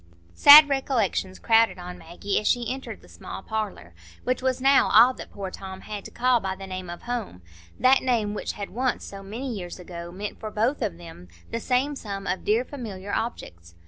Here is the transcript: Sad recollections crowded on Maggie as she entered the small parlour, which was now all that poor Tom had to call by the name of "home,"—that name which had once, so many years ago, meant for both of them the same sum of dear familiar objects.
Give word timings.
Sad 0.33 0.67
recollections 0.67 1.37
crowded 1.37 1.77
on 1.77 1.99
Maggie 1.99 2.39
as 2.39 2.47
she 2.47 2.73
entered 2.73 3.01
the 3.03 3.07
small 3.07 3.43
parlour, 3.43 3.93
which 4.23 4.41
was 4.41 4.59
now 4.59 4.89
all 4.89 5.13
that 5.13 5.29
poor 5.31 5.51
Tom 5.51 5.81
had 5.81 6.03
to 6.05 6.09
call 6.09 6.39
by 6.39 6.55
the 6.55 6.65
name 6.65 6.89
of 6.89 7.03
"home,"—that 7.03 8.01
name 8.01 8.33
which 8.33 8.53
had 8.53 8.71
once, 8.71 9.05
so 9.05 9.21
many 9.21 9.53
years 9.53 9.77
ago, 9.77 10.11
meant 10.11 10.39
for 10.39 10.49
both 10.49 10.81
of 10.81 10.97
them 10.97 11.27
the 11.51 11.59
same 11.59 11.95
sum 11.95 12.25
of 12.25 12.43
dear 12.43 12.65
familiar 12.65 13.13
objects. 13.13 13.75